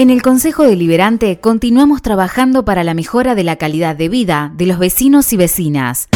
En 0.00 0.10
el 0.10 0.22
Consejo 0.22 0.62
Deliberante 0.62 1.40
continuamos 1.40 2.02
trabajando 2.02 2.64
para 2.64 2.84
la 2.84 2.94
mejora 2.94 3.34
de 3.34 3.42
la 3.42 3.56
calidad 3.56 3.96
de 3.96 4.08
vida 4.08 4.52
de 4.54 4.66
los 4.66 4.78
vecinos 4.78 5.32
y 5.32 5.36
vecinas. 5.36 6.08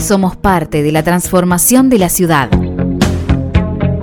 Somos 0.00 0.36
parte 0.36 0.82
de 0.82 0.90
la 0.90 1.02
transformación 1.02 1.90
de 1.90 1.98
la 1.98 2.08
ciudad. 2.08 2.48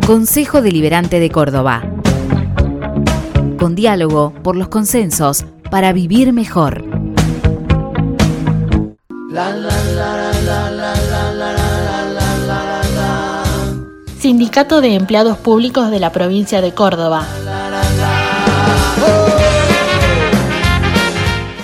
Consejo 0.06 0.62
Deliberante 0.62 1.20
de 1.20 1.32
Córdoba. 1.32 1.82
Con 3.58 3.74
diálogo 3.74 4.36
por 4.44 4.56
los 4.56 4.68
consensos 4.68 5.44
para 5.72 5.94
vivir 5.94 6.32
mejor. 6.32 6.86
Sindicato 14.24 14.80
de 14.80 14.96
Empleados 14.96 15.38
Públicos 15.38 15.92
de 15.92 16.00
la 16.00 16.14
Provincia 16.14 16.62
de 16.62 16.74
Córdoba. 16.74 17.28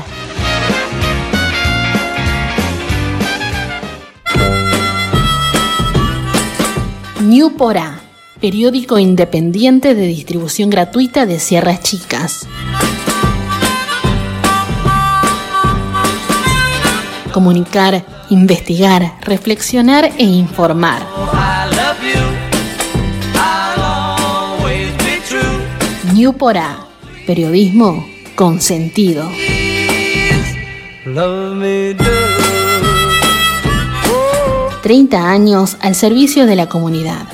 New 7.21 7.57
Porá, 7.59 8.04
periódico 8.45 8.99
independiente 8.99 9.95
de 9.95 10.07
distribución 10.07 10.69
gratuita 10.69 11.25
de 11.25 11.41
Sierras 11.41 11.81
Chicas. 11.81 12.47
Comunicar, 17.33 18.05
investigar, 18.29 19.17
reflexionar 19.23 20.13
e 20.19 20.25
informar. 20.25 21.07
New 26.13 26.35
Porá, 26.35 26.87
periodismo 27.27 28.07
con 28.35 28.61
sentido. 28.61 29.27
30 34.83 35.31
años 35.31 35.79
al 35.81 35.95
servicio 35.95 36.45
de 36.45 36.57
la 36.57 36.69
comunidad. 36.69 37.27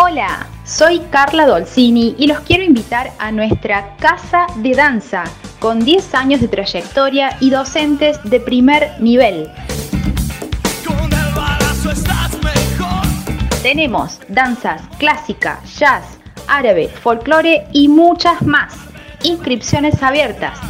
Hola, 0.00 0.46
soy 0.62 1.00
Carla 1.10 1.44
Dolcini 1.44 2.14
y 2.16 2.28
los 2.28 2.38
quiero 2.42 2.62
invitar 2.62 3.10
a 3.18 3.32
nuestra 3.32 3.96
Casa 3.96 4.46
de 4.54 4.72
Danza, 4.76 5.24
con 5.58 5.80
10 5.80 6.14
años 6.14 6.40
de 6.40 6.46
trayectoria 6.46 7.36
y 7.40 7.50
docentes 7.50 8.22
de 8.22 8.38
primer 8.38 8.92
nivel. 9.00 9.50
Tenemos 13.60 14.20
danzas 14.28 14.82
clásica, 14.98 15.60
jazz, 15.64 16.04
árabe, 16.46 16.86
folclore 16.86 17.66
y 17.72 17.88
muchas 17.88 18.40
más. 18.42 18.76
Inscripciones 19.24 20.00
abiertas. 20.00 20.60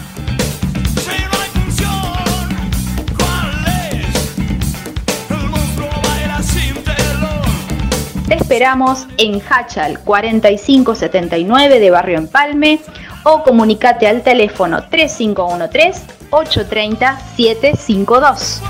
Esperamos 8.59 9.07
en 9.19 9.41
Hachal 9.41 10.01
4579 10.01 11.79
de 11.79 11.91
Barrio 11.93 12.19
Empalme 12.19 12.81
o 13.23 13.45
comunicate 13.45 14.09
al 14.09 14.25
teléfono 14.25 14.83
3513 14.91 16.07
830 16.31 17.21
752. 17.37 18.61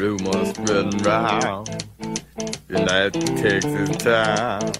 Rumors 0.00 0.48
spreading 0.48 1.04
round 1.04 1.70
United 2.68 3.12
Texas 3.40 3.98
town. 3.98 4.72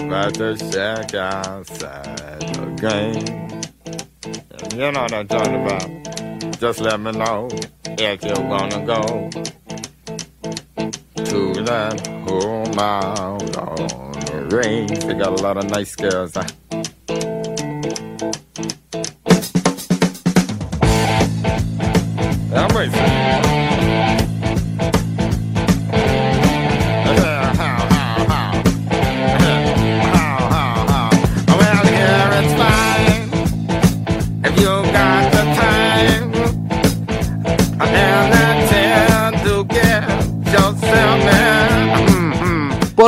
About 0.00 0.34
to 0.34 0.56
shack 0.56 1.14
outside 1.14 2.40
the 2.40 2.66
game. 2.80 3.48
You 4.72 4.90
know 4.90 5.02
what 5.02 5.12
I'm 5.12 5.28
talking 5.28 5.64
about 5.64 6.07
Just 6.60 6.80
let 6.80 6.98
me 6.98 7.12
know 7.12 7.48
if 7.84 8.24
you 8.24 8.34
wanna 8.34 8.84
go 8.84 9.30
To 11.24 11.62
that 11.62 12.06
home 12.26 12.78
out 12.78 13.56
on 13.56 14.12
the 14.26 14.56
range 14.56 14.98
They 15.04 15.14
got 15.14 15.38
a 15.38 15.42
lot 15.42 15.56
of 15.56 15.70
nice 15.70 15.94
girls 15.94 16.34
huh? 16.34 16.67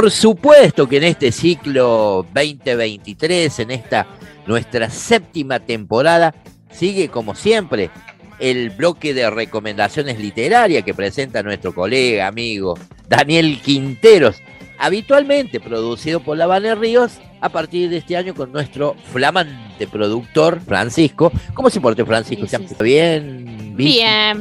Por 0.00 0.10
supuesto 0.10 0.88
que 0.88 0.96
en 0.96 1.04
este 1.04 1.30
ciclo 1.30 2.24
2023, 2.32 3.58
en 3.58 3.70
esta 3.70 4.06
nuestra 4.46 4.88
séptima 4.88 5.60
temporada, 5.60 6.34
sigue 6.70 7.10
como 7.10 7.34
siempre 7.34 7.90
el 8.38 8.70
bloque 8.70 9.12
de 9.12 9.28
recomendaciones 9.28 10.18
literarias 10.18 10.84
que 10.84 10.94
presenta 10.94 11.42
nuestro 11.42 11.74
colega, 11.74 12.28
amigo 12.28 12.78
Daniel 13.08 13.60
Quinteros, 13.60 14.40
habitualmente 14.78 15.60
producido 15.60 16.20
por 16.20 16.38
la 16.38 16.74
Ríos, 16.76 17.20
a 17.42 17.50
partir 17.50 17.90
de 17.90 17.98
este 17.98 18.16
año 18.16 18.34
con 18.34 18.52
nuestro 18.52 18.96
flamante 19.12 19.86
productor 19.86 20.62
Francisco. 20.62 21.30
¿Cómo 21.52 21.68
se 21.68 21.78
portó 21.78 22.06
Francisco? 22.06 22.46
¿Se 22.46 22.56
ha 22.56 22.60
puesto 22.60 22.84
bien? 22.84 23.76
Bien, 23.76 24.40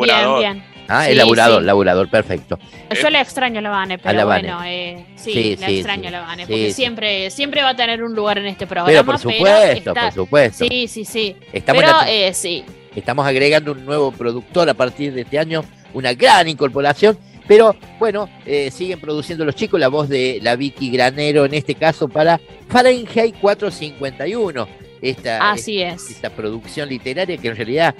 bien, 0.00 0.38
bien. 0.40 0.75
Ah, 0.88 1.04
Sí, 1.04 1.10
el 1.12 1.18
laburador, 1.18 1.60
sí. 1.60 1.66
laburador, 1.66 2.08
perfecto. 2.10 2.58
Yo 3.00 3.10
le 3.10 3.20
extraño 3.20 3.58
a 3.58 3.62
la 3.62 3.70
Vane, 3.70 3.98
pero 3.98 4.10
A 4.10 4.12
la 4.12 4.24
Vane. 4.24 4.42
bueno, 4.48 4.64
eh, 4.64 5.06
sí, 5.16 5.32
Sí, 5.32 5.56
le 5.56 5.74
extraño 5.78 6.08
a 6.08 6.12
la 6.12 6.20
Vane, 6.20 6.46
porque 6.46 6.72
siempre, 6.72 7.30
siempre 7.30 7.62
va 7.62 7.70
a 7.70 7.76
tener 7.76 8.02
un 8.02 8.14
lugar 8.14 8.38
en 8.38 8.46
este 8.46 8.66
programa. 8.66 8.88
Pero 8.88 9.04
por 9.04 9.18
supuesto, 9.18 9.90
está- 9.90 9.94
por 10.04 10.12
supuesto. 10.12 10.64
Sí, 10.68 10.86
sí, 10.88 11.04
sí. 11.04 11.36
Estamos 11.52 11.82
pero 11.82 11.96
la- 11.98 12.10
eh, 12.10 12.32
sí, 12.34 12.64
Estamos 12.94 13.26
agregando 13.26 13.72
un 13.72 13.84
nuevo 13.84 14.10
productor 14.10 14.70
a 14.70 14.74
partir 14.74 15.12
de 15.12 15.20
este 15.22 15.38
año, 15.38 15.62
una 15.92 16.14
gran 16.14 16.48
incorporación. 16.48 17.18
Pero 17.46 17.76
bueno, 17.98 18.28
eh, 18.46 18.70
siguen 18.72 18.98
produciendo 18.98 19.44
los 19.44 19.54
chicos 19.54 19.78
la 19.78 19.88
voz 19.88 20.08
de 20.08 20.38
la 20.42 20.56
Vicky 20.56 20.90
Granero, 20.90 21.44
en 21.44 21.52
este 21.54 21.74
caso 21.74 22.08
para 22.08 22.40
Fahrenheit 22.68 23.36
451. 23.40 24.66
Esta, 25.02 25.50
así 25.52 25.82
es. 25.82 26.10
esta 26.10 26.30
producción 26.30 26.88
literaria 26.88 27.36
que 27.36 27.48
en 27.48 27.56
realidad 27.56 27.94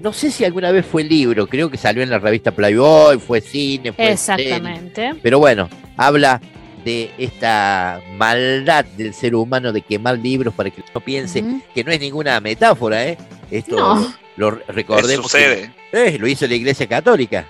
no 0.00 0.12
sé 0.12 0.30
si 0.30 0.44
alguna 0.44 0.70
vez 0.72 0.84
fue 0.86 1.04
libro, 1.04 1.46
creo 1.46 1.70
que 1.70 1.76
salió 1.76 2.02
en 2.02 2.10
la 2.10 2.18
revista 2.18 2.50
Playboy, 2.52 3.18
fue 3.18 3.40
cine, 3.40 3.92
fue 3.92 4.16
serie. 4.16 4.46
Exactamente. 4.54 5.14
Pero 5.22 5.38
bueno, 5.38 5.68
habla 5.96 6.40
de 6.84 7.10
esta 7.18 8.00
maldad 8.16 8.84
del 8.84 9.14
ser 9.14 9.34
humano 9.34 9.72
de 9.72 9.82
quemar 9.82 10.18
libros 10.18 10.52
para 10.54 10.70
que 10.70 10.82
no 10.94 11.00
piense 11.00 11.44
que 11.74 11.84
no 11.84 11.92
es 11.92 12.00
ninguna 12.00 12.40
metáfora, 12.40 13.06
¿eh? 13.06 13.16
Esto 13.50 13.76
No. 13.76 14.14
lo 14.36 14.50
re- 14.52 14.64
recordemos. 14.68 15.30
que- 15.30 15.38
sucede. 15.38 15.72
eh, 15.92 16.16
lo 16.18 16.26
hizo 16.26 16.46
la 16.46 16.54
Iglesia 16.54 16.88
Católica. 16.88 17.46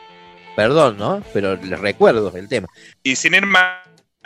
Perdón, 0.55 0.99
¿no? 0.99 1.23
Pero 1.33 1.56
les 1.56 1.81
recuerdo 1.81 2.31
el 2.37 2.47
tema. 2.49 2.69
Y 3.03 3.17
sin 3.17 3.33
ir 3.35 3.47
más 3.47 3.79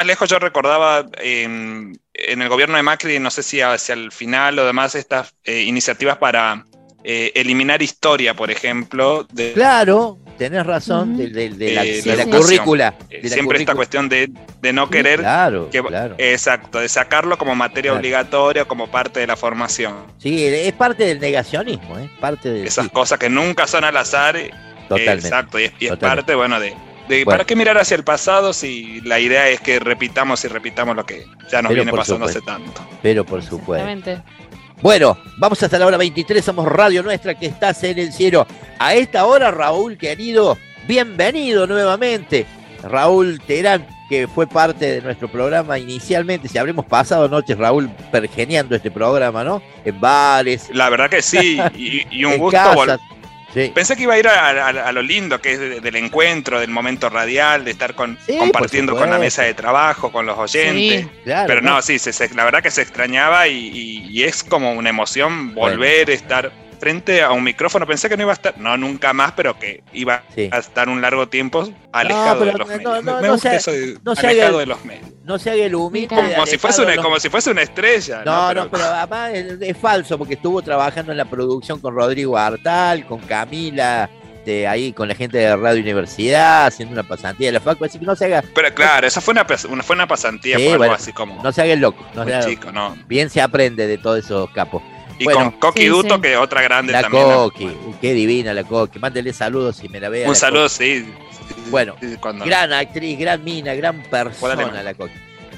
lejos, 0.04 0.28
yo 0.28 0.38
recordaba 0.40 1.06
en, 1.22 1.96
en 2.14 2.42
el 2.42 2.48
gobierno 2.48 2.76
de 2.76 2.82
Macri, 2.82 3.20
no 3.20 3.30
sé 3.30 3.44
si 3.44 3.60
hacia 3.60 3.92
el 3.92 4.10
final 4.10 4.58
o 4.58 4.66
demás, 4.66 4.96
estas 4.96 5.34
eh, 5.44 5.62
iniciativas 5.62 6.16
para 6.18 6.64
eh, 7.08 7.30
eliminar 7.36 7.80
historia, 7.82 8.34
por 8.34 8.50
ejemplo, 8.50 9.26
de, 9.32 9.52
Claro, 9.52 10.18
tenés 10.36 10.66
razón, 10.66 11.16
de, 11.16 11.28
de- 11.28 11.50
de 11.50 11.70
la, 11.72 11.84
Eh, 11.84 12.02
de 12.02 12.16
la 12.16 12.24
sí. 12.24 12.30
currícula. 12.30 12.94
eh, 13.08 13.20
de 13.22 13.28
la 13.28 13.34
siempre 13.34 13.58
esta 13.60 13.76
cuestión 13.76 14.08
de, 14.08 14.28
de 14.60 14.72
no 14.72 14.90
querer, 14.90 15.20
Claro, 15.20 15.70
que- 15.70 15.82
claro. 15.84 16.16
exacto, 16.18 16.80
de 16.80 16.88
sacarlo 16.88 17.38
como 17.38 17.54
materia 17.54 17.92
Claro. 17.92 18.00
obligatoria, 18.00 18.64
como 18.64 18.90
parte 18.90 19.20
de 19.20 19.28
la 19.28 19.36
formación. 19.36 19.94
Sí, 20.18 20.44
es 20.44 20.72
parte 20.72 21.04
del 21.04 21.20
negacionismo, 21.20 21.96
¿eh? 21.96 22.10
Parte 22.20 22.50
del. 22.50 22.66
Esas 22.66 22.86
sí, 22.86 22.90
cosas 22.90 23.20
que 23.20 23.30
nunca 23.30 23.68
son 23.68 23.84
al 23.84 23.96
azar. 23.96 24.36
eh, 24.36 24.50
totalmente. 24.88 25.28
Exacto, 25.28 25.60
y 25.60 25.64
es, 25.64 25.72
y 25.78 25.86
es 25.86 25.96
parte, 25.96 26.34
bueno, 26.34 26.58
de, 26.58 26.70
de 26.70 27.24
Bueno. 27.24 27.30
¿para 27.30 27.44
qué 27.44 27.54
mirar 27.54 27.78
hacia 27.78 27.94
el 27.94 28.02
pasado 28.02 28.52
si 28.52 29.00
la 29.02 29.20
idea 29.20 29.48
es 29.48 29.60
que 29.60 29.78
repitamos 29.78 30.44
y 30.44 30.48
repitamos 30.48 30.96
lo 30.96 31.06
que 31.06 31.24
ya 31.50 31.62
nos 31.62 31.70
Pero 31.70 31.84
viene 31.84 31.96
pasando 31.96 32.24
hace 32.26 32.40
tanto? 32.40 32.84
Pero 33.00 33.24
por 33.24 33.44
supuesto. 33.44 33.86
Bueno, 34.82 35.16
vamos 35.38 35.62
hasta 35.62 35.78
la 35.78 35.86
hora 35.86 35.96
23, 35.96 36.44
somos 36.44 36.66
Radio 36.66 37.02
Nuestra 37.02 37.34
que 37.34 37.46
estás 37.46 37.82
en 37.84 37.98
el 37.98 38.12
cielo. 38.12 38.46
A 38.78 38.94
esta 38.94 39.24
hora, 39.24 39.50
Raúl 39.50 39.96
querido, 39.96 40.58
bienvenido 40.86 41.66
nuevamente. 41.66 42.44
Raúl 42.82 43.40
Terán, 43.40 43.86
que 44.10 44.28
fue 44.28 44.46
parte 44.46 44.86
de 44.86 45.00
nuestro 45.00 45.28
programa 45.28 45.78
inicialmente, 45.78 46.46
si 46.48 46.58
habremos 46.58 46.84
pasado 46.84 47.26
noches, 47.26 47.56
Raúl, 47.56 47.88
pergeneando 48.12 48.76
este 48.76 48.90
programa, 48.90 49.42
¿no? 49.42 49.62
En 49.82 49.98
bares, 49.98 50.68
La 50.74 50.90
verdad 50.90 51.08
que 51.08 51.22
sí, 51.22 51.58
y, 51.74 52.06
y 52.10 52.24
un 52.26 52.36
gusto. 52.38 52.58
Sí. 53.56 53.72
Pensé 53.74 53.96
que 53.96 54.02
iba 54.02 54.12
a 54.14 54.18
ir 54.18 54.28
a, 54.28 54.48
a- 54.50 54.68
a 54.68 54.92
lo 54.92 55.00
lindo 55.02 55.40
que 55.40 55.52
es 55.52 55.58
de- 55.58 55.80
del 55.80 55.96
encuentro, 55.96 56.60
del 56.60 56.70
momento 56.70 57.08
radial, 57.08 57.64
de 57.64 57.70
estar 57.70 57.94
con, 57.94 58.18
Sí, 58.26 58.36
compartiendo 58.36 58.94
con 58.94 59.08
la 59.10 59.18
mesa 59.18 59.42
de 59.44 59.54
trabajo, 59.54 60.12
con 60.12 60.26
los 60.26 60.36
oyentes. 60.36 61.02
Sí. 61.04 61.08
Claro, 61.24 61.46
Pero 61.46 61.60
no, 61.62 61.80
sí, 61.80 61.98
se- 61.98 62.12
se- 62.12 62.34
la 62.34 62.44
verdad 62.44 62.62
que 62.62 62.70
se 62.70 62.82
extrañaba 62.82 63.48
y, 63.48 63.56
y- 63.72 64.06
y 64.10 64.24
es 64.24 64.44
como 64.44 64.72
una 64.74 64.90
emoción 64.90 65.54
volver 65.54 66.10
a 66.10 66.12
estar 66.12 66.52
frente 66.78 67.22
a 67.22 67.30
un 67.32 67.42
micrófono. 67.42 67.86
Pensé 67.86 68.08
que 68.08 68.16
no 68.16 68.22
iba 68.24 68.32
a 68.32 68.34
estar, 68.34 68.58
no 68.58 68.76
nunca 68.76 69.12
más, 69.12 69.32
pero 69.32 69.58
que 69.58 69.82
iba 69.92 70.22
Sí. 70.34 70.48
a 70.52 70.58
estar 70.58 70.88
un 70.88 71.00
largo 71.00 71.28
tiempo 71.28 71.68
alejado 71.92 72.40
pero 72.40 72.52
de 72.52 72.58
los 72.58 72.68
medios. 72.68 73.04
no, 73.04 73.20
Me- 73.20 73.28
gusta 73.30 73.50
se- 73.50 73.56
eso 73.56 73.72
de 73.72 73.98
alejado 74.16 74.48
haga- 74.50 74.58
de 74.58 74.66
los 74.66 74.84
medios. 74.84 75.10
No 75.24 75.38
se 75.38 75.50
haga 75.50 75.64
el 75.64 75.74
humilde. 75.74 76.08
Como 76.14 76.46
si, 76.46 76.58
fuese 76.58 76.82
una, 76.82 76.94
los- 76.94 77.04
como 77.04 77.18
si 77.20 77.28
fuese 77.28 77.50
una 77.50 77.62
estrella. 77.62 78.22
No, 78.24 78.52
No, 78.54 78.64
no, 78.64 78.70
pero 78.70 78.84
además 78.84 79.32
es, 79.34 79.56
es 79.60 79.76
falso 79.76 80.16
porque 80.18 80.34
estuvo 80.34 80.62
trabajando 80.62 81.12
en 81.12 81.18
la 81.18 81.24
producción 81.24 81.80
con 81.80 81.94
Rodrigo 81.94 82.36
Artal, 82.38 83.06
con 83.06 83.18
Camila, 83.20 84.08
de 84.44 84.68
ahí 84.68 84.92
con 84.92 85.08
la 85.08 85.16
gente 85.16 85.38
de 85.38 85.56
Radio 85.56 85.82
Universidad, 85.82 86.66
haciendo 86.66 86.92
una 86.92 87.02
pasantía 87.02 87.48
de 87.48 87.52
la 87.54 87.60
Facu, 87.60 87.84
así 87.84 87.98
que 87.98 88.06
no 88.06 88.14
se 88.14 88.26
haga, 88.26 88.44
Pero 88.54 88.72
claro, 88.72 89.04
esa 89.04 89.20
fue 89.20 89.32
una, 89.32 89.44
una- 89.68 89.82
fue 89.82 89.96
una 89.96 90.06
pasantía, 90.06 90.56
Sí, 90.56 90.64
fue 90.66 90.74
algo 90.74 90.94
así 90.94 91.12
como 91.12 91.42
no 91.42 91.50
se 91.50 91.62
haga 91.62 91.72
el 91.72 91.80
loco. 91.80 92.06
no 92.14 92.24
se 92.24 92.32
haga- 92.32 92.46
chico, 92.46 92.70
¿no? 92.70 92.96
bien 93.08 93.28
se 93.28 93.40
aprende 93.42 93.88
de 93.88 93.98
todos 93.98 94.20
esos 94.24 94.48
capos. 94.50 94.82
Y 95.18 95.24
Bueno, 95.24 95.50
con 95.52 95.60
Coqui 95.60 95.82
sí, 95.82 95.86
Duto, 95.88 96.16
sí. 96.16 96.20
que 96.20 96.36
otra 96.36 96.60
grande 96.62 96.92
La 96.92 97.02
también. 97.02 97.24
Coqui, 97.24 97.70
qué 98.00 98.12
divina 98.12 98.52
la 98.52 98.64
Coqui. 98.64 98.98
Mándele 98.98 99.32
saludos 99.32 99.76
si 99.76 99.88
me 99.88 100.00
la 100.00 100.08
ve. 100.08 100.24
a 100.24 100.28
Un 100.28 100.34
la 100.34 100.38
saludo, 100.38 100.68
sí. 100.68 101.06
Bueno, 101.70 101.94
cuando-. 102.20 102.44
Gran 102.44 102.72
actriz, 102.72 103.18
gran 103.18 103.42
mina, 103.44 103.74
gran 103.74 104.02
persona 104.04 104.82
la 104.82 104.94
Coqui. 104.94 105.14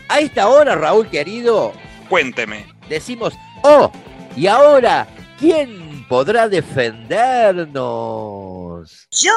A 0.08 0.20
esta 0.20 0.48
hora, 0.48 0.74
Raúl 0.74 1.08
querido, 1.08 1.72
Cuénteme. 2.08 2.66
decimos, 2.88 3.34
oh, 3.62 3.90
y 4.36 4.46
ahora, 4.46 5.06
¿quién 5.38 6.06
podrá 6.08 6.48
defendernos? 6.48 9.08
Yo. 9.10 9.30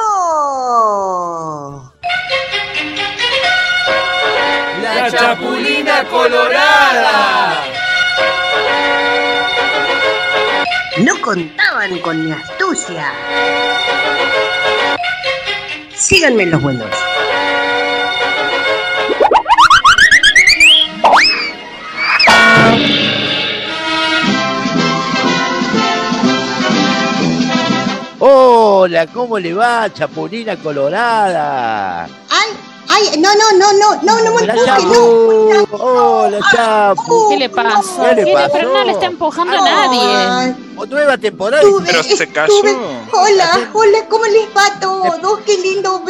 La 4.82 5.10
Chapulina 5.10 6.04
Colorada. 6.04 7.64
No 10.98 11.18
contaban 11.22 11.98
con 12.00 12.22
mi 12.22 12.32
astucia. 12.32 13.10
Síganme 15.94 16.44
los 16.44 16.60
buenos. 16.60 16.90
Hola, 28.18 29.06
¿cómo 29.06 29.38
le 29.38 29.54
va, 29.54 29.90
Chapulina 29.90 30.56
Colorada? 30.56 32.06
Ay, 33.10 33.18
no, 33.18 33.28
no, 33.34 33.58
no, 33.58 33.72
no, 33.72 34.02
no, 34.02 34.20
no 34.24 34.34
me 34.34 34.46
La 34.46 34.54
empujes, 34.54 34.84
no. 35.70 35.76
Hola, 35.76 36.38
Chapu. 36.52 37.28
¿Qué 37.30 37.36
le 37.36 37.48
pasó? 37.48 38.02
¿Qué 38.14 38.24
le 38.24 38.32
pasó? 38.32 38.50
Pero 38.52 38.72
no 38.72 38.84
le 38.84 38.92
está 38.92 39.06
empujando 39.06 39.52
a 39.56 39.60
nadie. 39.60 40.54
Oh, 40.76 40.86
Nueva 40.86 41.18
temporada. 41.18 41.62
tuve- 41.62 41.84
Pero 41.86 42.02
se 42.02 42.28
cayó. 42.28 42.52
tuve- 42.60 42.76
Hola, 43.12 43.70
hola, 43.72 43.98
¿cómo 44.08 44.24
les 44.26 44.48
va 44.56 44.66
a 44.66 44.80
todos? 44.80 45.40
Qué 45.44 45.58
lindo. 45.58 46.02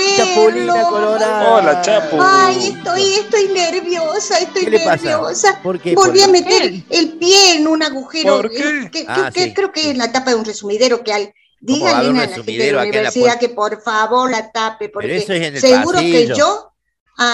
Colorada. 0.90 1.54
Hola, 1.54 1.82
Chapu. 1.82 2.16
Ay, 2.20 2.74
estoy, 2.76 3.14
estoy 3.14 3.48
nerviosa, 3.48 4.38
estoy 4.38 4.64
¿Qué 4.64 4.70
le 4.70 4.78
pasa? 4.80 4.96
nerviosa. 5.04 5.60
¿Por 5.62 5.80
qué? 5.80 5.94
Volví 5.94 6.20
¿Por 6.20 6.28
a 6.30 6.32
qué? 6.32 6.32
meter 6.32 6.72
el 6.90 7.12
pie 7.18 7.56
en 7.56 7.66
un 7.68 7.82
agujero. 7.82 8.36
¿Por 8.36 8.50
qué? 8.50 8.88
que- 8.92 9.04
Ah, 9.08 9.30
que- 9.32 9.40
que 9.40 9.44
sí, 9.46 9.54
creo 9.54 9.72
que 9.72 9.90
es 9.90 9.96
la 9.96 10.12
tapa 10.12 10.30
de 10.30 10.36
un 10.36 10.44
resumidero 10.44 11.02
que 11.02 11.12
al. 11.12 11.34
¿Cómo 11.64 11.84
va 11.84 11.90
a 11.90 11.98
haber 11.98 12.12
Díganle 12.12 12.22
a 12.24 12.26
la 12.26 12.34
gente 12.34 12.52
de 12.64 12.72
la 12.72 12.76
la 12.78 12.82
universidad 12.88 13.24
puerta? 13.24 13.38
que 13.38 13.48
por 13.50 13.82
favor 13.82 14.30
la 14.30 14.50
tape, 14.50 14.88
porque 14.88 15.06
Pero 15.08 15.20
eso 15.20 15.32
es 15.32 15.42
en 15.42 15.54
el 15.54 15.60
seguro 15.60 15.92
pasillo. 15.92 16.34
que 16.34 16.40
yo, 16.40 16.71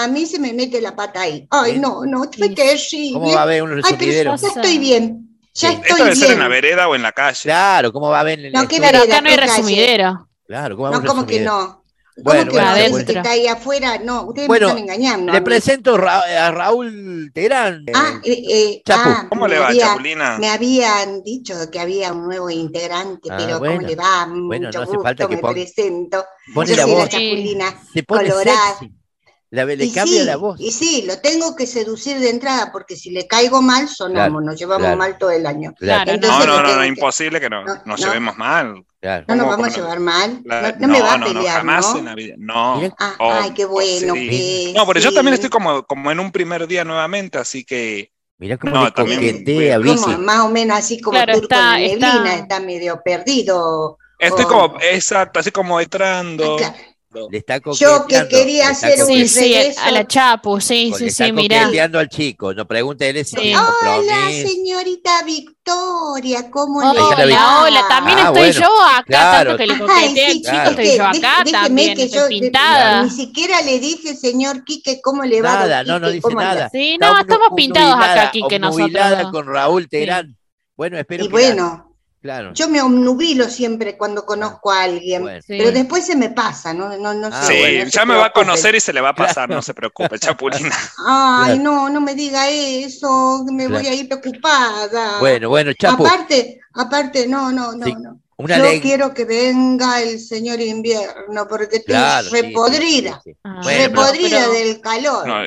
a 0.03 0.07
mí 0.07 0.25
se 0.25 0.39
me 0.39 0.53
mete 0.53 0.81
la 0.81 0.95
pata 0.95 1.21
ahí. 1.21 1.47
Ay, 1.49 1.73
¿Sí? 1.73 1.79
no, 1.79 2.05
no, 2.05 2.23
fue 2.35 2.47
Sí. 2.49 2.55
terrible. 2.55 3.13
¿Cómo 3.13 3.31
va 3.33 3.39
a 3.39 3.43
haber 3.43 3.63
un 3.63 3.69
Ay, 3.71 3.81
pero 3.81 3.91
resumidero? 3.97 4.35
ya 4.35 4.47
estoy 4.47 4.77
bien. 4.77 5.25
Ya 5.53 5.69
Sí. 5.71 5.75
Esto 5.75 5.87
estoy 5.87 6.03
debe 6.03 6.15
ser 6.15 6.31
en 6.31 6.39
la 6.39 6.47
bien. 6.47 6.61
vereda 6.61 6.87
o 6.87 6.95
en 6.95 7.01
la 7.01 7.11
calle. 7.11 7.39
Claro, 7.43 7.91
¿cómo 7.91 8.09
va 8.09 8.17
a 8.17 8.21
haber 8.21 8.39
en 8.39 8.45
el 8.45 8.53
No, 8.53 8.67
qué 8.67 8.79
vereda, 8.79 9.03
acá 9.03 9.21
no 9.21 9.29
hay 9.29 9.35
resumidero. 9.37 10.27
Claro, 10.47 10.75
¿cómo 10.75 10.89
va 10.89 10.95
a 10.95 10.97
haber 10.97 11.05
No, 11.07 11.11
un 11.13 11.17
¿cómo 11.17 11.27
que 11.27 11.39
no? 11.41 11.79
Bueno, 12.21 12.41
¿Cómo 12.41 12.51
que 12.51 12.57
bueno, 12.65 12.71
no? 12.89 12.97
Ese 12.97 13.05
que 13.05 13.11
está 13.13 13.31
ahí 13.31 13.47
afuera, 13.47 13.97
no, 14.03 14.23
ustedes 14.23 14.47
Bueno, 14.49 14.67
me 14.67 14.71
están 14.81 14.83
engañando. 14.83 15.31
Le 15.31 15.41
presento 15.41 15.95
Ra- 15.95 16.47
a 16.47 16.51
Raúl 16.51 17.31
Terán. 17.33 17.85
Ah, 17.93 18.19
eh, 18.25 18.31
eh, 18.33 18.43
eh, 18.49 18.81
Chapu. 18.85 19.09
ah, 19.09 19.25
¿Cómo 19.29 19.47
le 19.47 19.57
va, 19.57 19.67
había- 19.69 19.85
Chapulina? 19.87 20.37
Me 20.37 20.49
habían 20.49 21.23
dicho 21.23 21.53
que 21.71 21.79
había 21.79 22.11
un 22.11 22.25
nuevo 22.25 22.49
integrante, 22.49 23.29
Ah, 23.31 23.35
pero 23.37 23.59
bueno. 23.59 23.75
¿cómo 23.77 23.87
le 23.87 23.95
va? 23.95 24.25
Bueno, 24.27 24.67
Mucho 24.67 24.79
no 24.79 24.83
hace 24.83 24.91
gusto, 24.91 25.03
falta 25.03 25.27
que 25.29 25.35
me 25.37 25.41
ponga- 25.41 25.53
presento. 25.53 26.25
pone 26.53 26.69
Yo 26.71 26.75
la 26.75 26.83
soy 26.83 26.91
voz. 26.91 27.03
la 27.03 27.09
chapulina 27.09 27.75
Se 27.93 28.03
pone 28.03 28.29
colorada. 28.29 28.57
sexy. 28.79 28.93
La, 29.51 29.65
le 29.65 29.83
Y 29.83 29.91
cambia 29.91 30.19
sí, 30.19 30.25
la 30.25 30.35
voz. 30.37 30.59
Y 30.61 30.71
sí, 30.71 31.03
lo 31.07 31.17
tengo 31.21 31.55
que 31.55 31.65
seducir 31.65 32.19
de 32.19 32.29
entrada, 32.29 32.71
porque 32.71 32.95
si 32.95 33.09
le 33.09 33.25
caigo 33.27 33.63
mal, 33.63 33.87
sonamos, 33.87 34.13
Claro, 34.29 34.41
nos 34.41 34.59
llevamos 34.59 34.83
claro. 34.83 34.97
mal 34.97 35.17
todo 35.17 35.31
el 35.31 35.45
año. 35.47 35.73
Claro, 35.77 36.11
Entonces 36.11 36.45
No, 36.47 36.57
no, 36.57 36.61
no, 36.63 36.75
no, 36.75 36.85
imposible 36.85 37.39
que 37.41 37.49
no, 37.49 37.63
No, 37.65 37.73
nos 37.85 37.99
no. 37.99 38.05
llevemos 38.07 38.37
mal. 38.37 38.85
claro. 39.01 39.25
No 39.27 39.35
nos 39.35 39.45
¿Cómo- 39.45 39.57
vamos 39.57 39.73
a 39.73 39.75
llevar 39.75 39.99
mal. 39.99 40.41
La- 40.45 40.71
no, 40.73 40.87
no 40.87 40.93
me 40.93 41.01
va 41.01 41.13
a 41.13 41.17
no, 41.17 41.25
pelear, 41.27 41.57
jamás 41.57 41.93
¿no? 41.93 41.97
en 41.99 42.05
la 42.05 42.15
vida. 42.15 42.35
No. 42.37 42.81
Ah, 42.99 43.15
Oh, 43.19 43.31
ay, 43.41 43.51
qué 43.55 43.65
bueno 43.65 44.13
sí. 44.13 44.29
que 44.29 44.73
No, 44.75 44.85
pero 44.85 44.99
yo 44.99 45.09
sí. 45.09 45.15
también 45.15 45.33
estoy 45.33 45.49
como, 45.49 45.83
como 45.83 46.11
en 46.11 46.19
un 46.19 46.31
primer 46.31 46.67
día 46.67 46.83
nuevamente, 46.83 47.37
así 47.39 47.63
que 47.63 48.11
Mira 48.41 48.55
cómo 48.57 48.73
No, 48.73 48.93
también- 48.93 49.19
coquetea, 49.43 49.81
Como 49.81 50.17
más 50.19 50.39
o 50.39 50.49
menos 50.49 50.77
así 50.77 51.01
como 51.01 51.17
Claro, 51.17 51.33
turco 51.33 51.47
está- 51.53 51.75
neblina, 51.77 52.07
está- 52.07 52.35
está, 52.35 52.59
medio 52.61 53.01
perdido. 53.03 53.97
estoy 54.17 54.45
Oh. 54.45 54.47
como, 54.47 54.77
exacto, 54.81 55.39
así 55.41 55.51
como 55.51 55.81
entrando. 55.81 56.53
Ah, 56.55 56.57
claro. 56.57 56.75
Le 57.11 57.39
está 57.39 57.59
Yo 57.59 58.05
que 58.05 58.27
quería 58.27 58.69
hacer 58.69 59.03
un 59.03 59.27
Sí, 59.27 59.55
a 59.83 59.89
la 59.89 60.05
Chapu, 60.05 60.61
sí, 60.61 60.93
sí, 60.95 61.09
sí, 61.09 61.31
mirá. 61.31 61.65
al 61.65 62.07
chico. 62.07 62.53
No 62.53 62.67
pregúntele 62.67 63.23
si 63.25 63.35
Sí. 63.35 63.53
Hola, 63.55 64.29
señorita 64.29 65.23
Victoria, 65.23 66.51
¿cómo 66.51 66.81
le 66.81 66.87
Hola, 67.01 67.35
va? 67.35 67.63
Hola, 67.63 67.85
también 67.89 68.17
Ah, 68.19 68.21
estoy 68.27 68.39
bueno, 68.41 68.59
yo 68.59 68.83
acá, 68.83 69.03
claro. 69.07 69.49
tanto 69.49 69.57
que 69.57 69.67
le 69.67 69.79
coqueteé 69.79 70.33
chico, 70.35 70.51
estoy 70.69 70.97
yo 70.97 71.05
acá 71.07 71.43
también, 71.51 71.95
que 71.97 72.03
estoy 72.03 72.19
yo- 72.21 72.27
pintada. 72.27 73.03
Ni 73.05 73.09
siquiera 73.09 73.61
le 73.61 73.79
dije, 73.79 74.15
señor 74.15 74.63
Quique, 74.63 75.01
¿cómo 75.01 75.23
le 75.23 75.41
va? 75.41 75.53
Nada, 75.53 75.83
no, 75.83 75.99
no 75.99 76.11
dice 76.11 76.31
nada. 76.35 76.69
Sí, 76.71 76.95
no, 77.01 77.19
estamos 77.19 77.49
pintados 77.55 77.95
acá, 77.95 78.29
Quique, 78.29 78.59
nosotros. 78.59 79.31
con 79.31 79.47
Raúl 79.47 79.89
Terán. 79.89 80.37
Bueno, 80.77 80.99
espero 80.99 81.23
Y 81.23 81.27
que. 81.27 81.31
bueno, 81.31 81.88
Claro. 82.21 82.51
yo 82.53 82.67
me 82.67 82.81
obnubilo 82.81 83.45
siempre 83.49 83.97
cuando 83.97 84.25
conozco 84.25 84.71
a 84.71 84.83
alguien, 84.83 85.21
Bueno. 85.21 85.41
Sí. 85.41 85.55
pero 85.57 85.71
después 85.71 86.05
se 86.05 86.15
me 86.17 86.29
pasa, 86.29 86.73
no, 86.73 86.97
no, 86.97 87.13
no 87.13 87.27
Ah, 87.31 87.41
sé. 87.43 87.53
sí, 87.53 87.59
bueno, 87.59 87.79
no 87.79 87.85
se 87.85 87.91
ya 87.91 88.05
me 88.05 88.15
va 88.15 88.25
a 88.25 88.33
conocer 88.33 88.75
y 88.75 88.79
se 88.81 88.91
le 88.91 88.99
va 89.01 89.09
a 89.09 89.15
pasar, 89.15 89.45
Claro. 89.47 89.55
no 89.55 89.61
se 89.61 89.73
preocupe, 89.73 90.19
Chapulina. 90.19 90.75
Ay, 91.07 91.53
Claro. 91.59 91.61
no, 91.63 91.89
no 91.89 92.01
me 92.01 92.15
diga 92.15 92.49
eso, 92.49 93.45
me 93.51 93.67
voy 93.67 93.87
a 93.87 93.93
ir 93.93 94.07
preocupada. 94.09 95.19
Bueno, 95.19 95.49
bueno, 95.49 95.71
Chapu. 95.73 96.05
Aparte, 96.05 96.59
aparte, 96.73 97.27
no, 97.27 97.51
no, 97.51 97.71
no, 97.73 97.85
Sí, 97.85 97.93
no. 97.97 98.19
Una 98.37 98.57
Yo 98.57 98.63
ley. 98.63 98.79
quiero 98.79 99.13
que 99.13 99.25
venga 99.25 100.01
el 100.01 100.17
señor 100.17 100.61
invierno, 100.61 101.45
porque 101.49 101.77
estoy 101.77 101.93
Claro, 101.93 102.29
sí, 102.29 102.35
sí, 102.37 102.41
repodrida. 102.41 103.21
Ah, 103.43 103.59
Bueno, 103.63 103.63
pero- 103.65 103.83
repodrida 104.03 104.39
pero- 104.39 104.51
del 104.53 104.79
calor. 104.81 105.27
No, 105.27 105.45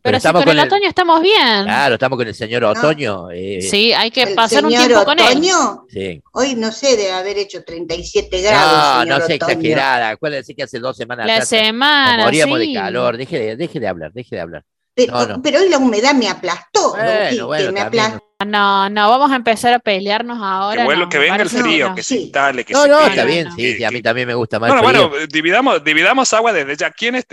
Pero, 0.00 0.02
Pero 0.02 0.14
si 0.14 0.18
estamos 0.18 0.44
con 0.44 0.52
el 0.52 0.58
el- 0.60 0.66
otoño 0.66 0.88
estamos 0.88 1.22
bien. 1.22 1.64
Claro, 1.64 1.94
estamos 1.94 2.16
con 2.18 2.28
el 2.28 2.34
señor 2.34 2.64
Otoño. 2.64 3.30
eh, 3.30 3.60
Sí, 3.62 3.92
hay 3.92 4.10
que 4.10 4.22
el 4.22 4.34
pasar 4.34 4.64
un 4.64 4.70
tiempo 4.70 5.04
con 5.04 5.18
él. 5.18 5.26
otoño, 5.26 5.84
sí. 5.88 6.22
hoy 6.32 6.54
no 6.54 6.70
sé, 6.72 6.96
debe 6.96 7.12
haber 7.12 7.38
hecho 7.38 7.64
37 7.64 8.40
grados. 8.42 8.72
No, 8.72 9.02
señor 9.02 9.20
no 9.20 9.26
sea 9.26 9.36
otoño. 9.36 9.50
exagerada. 9.52 10.08
Acuérdese 10.10 10.54
que 10.54 10.62
hace 10.62 10.78
dos 10.78 10.96
semanas 10.96 11.26
La 11.26 11.32
atrás 11.34 11.48
semana, 11.48 12.16
nos 12.18 12.26
moríamos 12.26 12.60
sí. 12.60 12.68
de 12.68 12.74
calor. 12.74 13.16
Deje 13.16 13.38
de, 13.38 13.56
deje 13.56 13.80
de 13.80 13.88
hablar, 13.88 14.12
deje 14.12 14.36
de 14.36 14.40
hablar. 14.42 14.64
Pero, 14.94 15.12
No, 15.12 15.26
no. 15.26 15.42
pero 15.42 15.60
hoy 15.60 15.68
la 15.68 15.78
humedad 15.78 16.12
me 16.14 16.28
aplastó, 16.28 16.90
Bueno, 16.96 17.46
bueno, 17.46 17.72
me. 17.72 18.18
No, 18.46 18.88
no, 18.88 19.10
vamos 19.10 19.32
a 19.32 19.36
empezar 19.36 19.72
a 19.74 19.78
pelearnos 19.80 20.38
ahora. 20.40 20.82
que, 20.82 20.84
vuelva- 20.86 21.04
no, 21.04 21.08
que 21.08 21.18
venga 21.18 21.36
el 21.42 21.48
frío, 21.48 21.88
no. 21.88 21.94
que 21.94 22.02
se 22.02 22.14
Sí. 22.16 22.22
instale, 22.22 22.64
que 22.64 22.72
No, 22.72 22.82
se 22.82 22.88
no, 22.88 23.00
está 23.00 23.24
bien, 23.24 23.48
no. 23.48 23.54
sí, 23.56 23.74
sí, 23.76 23.84
a 23.84 23.90
mí 23.90 24.00
también 24.02 24.26
me 24.28 24.34
gusta 24.34 24.58
más 24.60 24.70
Bueno, 24.70 24.88
el 24.88 24.94
frío. 24.96 25.08
bueno, 25.10 25.26
dividamos, 25.28 25.82
dividamos 25.84 26.32
agua 26.34 26.52
desde 26.52 26.76
ya. 26.76 26.90
¿Quién 26.90 27.16
es, 27.16 27.26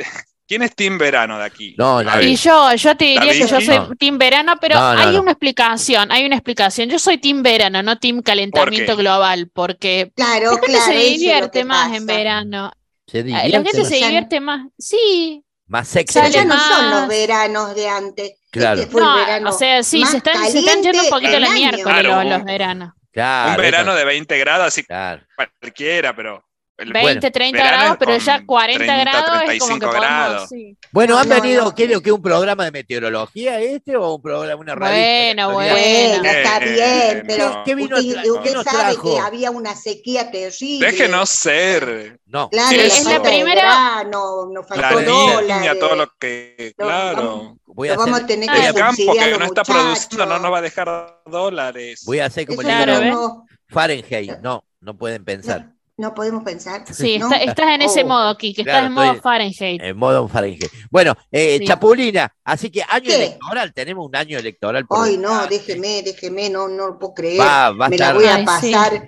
¿Quién 0.47 0.61
es 0.61 0.75
Team 0.75 0.97
Verano 0.99 1.39
de 1.39 1.45
aquí? 1.45 1.75
No. 1.77 2.01
Y 2.21 2.35
yo, 2.35 2.73
yo 2.75 2.95
te 2.95 3.05
diría 3.05 3.31
que 3.33 3.39
yo 3.39 3.47
soy 3.61 3.67
No. 3.77 3.89
team 3.95 4.17
verano, 4.19 4.53
pero 4.61 4.75
No, 4.75 4.93
no, 4.93 4.99
hay 5.01 5.13
no. 5.15 5.21
una 5.23 5.31
explicación, 5.31 6.11
hay 6.11 6.25
una 6.25 6.35
explicación. 6.35 6.87
Yo 6.89 6.99
soy 6.99 7.17
team 7.17 7.41
verano, 7.41 7.81
no 7.81 7.97
team 7.97 8.21
calentamiento 8.21 8.95
global, 8.95 9.49
porque 9.53 10.11
Claro, 10.15 10.43
la 10.45 10.49
gente 10.51 10.65
claro, 10.67 10.85
se 10.85 10.93
divierte 10.97 11.63
más 11.65 11.85
pasa. 11.85 11.95
en 11.97 12.05
verano. 12.05 12.71
Se 13.07 13.17
La 13.19 13.23
divierte, 13.23 13.51
gente 13.51 13.77
¿no? 13.79 13.85
se 13.85 13.95
divierte 13.95 14.39
más. 14.39 14.67
Sí, 14.77 15.43
más 15.67 15.87
sexy. 15.87 16.13
Sale 16.19 16.31
ya 16.31 16.45
no 16.45 16.59
son 16.59 16.91
los 16.91 17.07
veranos 17.07 17.73
de 17.75 17.89
antes. 17.89 18.33
Claro. 18.51 18.81
Este 18.81 18.97
el 18.97 19.43
No, 19.43 19.49
o 19.49 19.51
sea, 19.57 19.81
sí, 19.83 20.05
se 20.05 20.17
están, 20.17 20.45
se 20.51 20.59
están 20.59 20.81
yendo 20.83 21.03
un 21.03 21.09
poquito 21.09 21.39
la 21.39 21.49
miércoles 21.49 21.83
Claro. 21.83 22.23
los, 22.23 22.25
los 22.25 22.43
veranos. 22.45 22.93
Claro, 23.11 23.51
un 23.51 23.57
verano 23.57 23.91
eso- 23.91 23.97
de 23.99 24.05
20 24.05 24.37
grados, 24.37 24.67
así 24.67 24.83
claro. 24.83 25.23
cualquiera, 25.61 26.15
pero. 26.15 26.43
El 26.77 26.91
20, 26.91 27.31
30 27.31 27.57
verano 27.57 27.77
grados, 27.83 27.97
pero 27.99 28.17
ya 28.17 28.45
40 28.45 28.85
30, 28.85 28.97
grados 28.97 29.23
es 29.23 29.29
como 29.29 29.39
que 29.39 29.45
35 29.45 29.87
podemos, 29.91 30.49
sí. 30.49 30.77
Bueno, 30.91 31.13
No, 31.15 31.19
¿han 31.21 31.29
no, 31.29 31.35
venido, 31.35 31.63
no. 31.63 31.75
qué 31.75 31.83
es 31.85 31.89
lo 31.89 32.01
que 32.01 32.11
un 32.11 32.21
programa 32.21 32.65
de 32.65 32.71
meteorología 32.71 33.59
este 33.61 33.95
o 33.95 34.15
un 34.15 34.21
programa, 34.21 34.55
una 34.61 34.75
radio? 34.75 34.95
Bueno, 34.95 35.51
Bueno, 35.53 35.71
Bueno. 35.73 36.29
está 36.29 36.57
Eh, 36.57 36.73
bien, 36.73 37.17
eh, 37.19 37.23
pero. 37.25 37.61
¿Qué 37.65 37.75
vino 37.75 37.97
usted, 37.97 38.53
sabe 38.63 38.93
trajo? 38.93 39.13
que 39.15 39.19
había 39.21 39.51
una 39.51 39.73
sequía 39.75 40.29
terrible. 40.31 40.85
Déjenos 40.91 41.29
ser. 41.29 42.19
No, 42.25 42.49
Claro, 42.49 42.69
Sí, 42.69 42.75
la 42.77 42.83
es 42.85 43.05
la 43.05 43.21
primera- 43.21 43.61
verano, 43.61 44.45
nos 44.51 44.69
La 44.69 44.89
faltó 44.89 44.99
niña, 45.01 45.33
dólares. 45.35 45.79
todo 45.79 45.95
lo 45.95 46.07
que. 46.19 46.73
No, 46.77 46.85
Claro. 46.85 47.57
voy 47.67 47.87
a 47.89 47.95
vamos 47.95 48.09
a 48.11 48.15
hacer, 48.15 48.27
tener 48.27 48.49
Ah, 48.49 48.53
que 48.53 48.67
El 48.67 48.73
campo 48.73 49.03
no 49.39 49.45
está 49.45 49.63
produciendo 49.63 50.25
no 50.25 50.39
nos 50.39 50.51
va 50.51 50.57
a 50.57 50.61
dejar 50.61 51.21
dólares. 51.25 52.03
voy 52.05 52.19
a 52.19 52.25
hacer 52.25 52.45
como 52.45 52.61
Eso 52.61 52.69
el 52.69 53.21
Fahrenheit. 53.69 54.39
No, 54.41 54.63
no 54.81 54.97
pueden 54.97 55.23
pensar. 55.23 55.74
No 55.97 56.13
podemos 56.13 56.43
pensar. 56.43 56.83
Sí, 56.93 57.17
¿no? 57.17 57.25
está- 57.31 57.37
estás 57.43 57.67
en 57.69 57.81
ese 57.81 58.03
Oh. 58.03 58.07
modo, 58.07 58.37
Kike, 58.37 58.61
estás 58.63 58.73
Claro, 58.73 58.87
en 58.87 58.93
modo 58.93 59.21
Fahrenheit. 59.21 59.81
En 59.81 59.97
modo 59.97 60.27
Fahrenheit. 60.27 60.69
Bueno, 60.91 61.15
eh, 61.31 61.57
Sí. 61.59 61.65
Chapulina, 61.65 62.33
así 62.43 62.69
que 62.69 62.83
año 62.83 63.05
¿Qué? 63.05 63.15
electoral, 63.15 63.73
tenemos 63.73 64.05
un 64.05 64.15
año 64.15 64.37
electoral. 64.37 64.85
por 64.85 65.07
Ay, 65.07 65.17
no, 65.17 65.47
déjeme, 65.47 66.01
déjeme, 66.03 66.49
no, 66.49 66.67
no 66.67 66.87
lo 66.87 66.99
puedo 66.99 67.13
creer. 67.13 67.39
Va, 67.39 67.71
va 67.71 67.85
a 67.85 67.89
Me 67.89 67.97
la 67.97 68.13
voy 68.13 68.25
a 68.25 68.35
Ay, 68.35 68.41
sí. 68.41 68.71
pasar 68.73 68.93
en 68.93 69.03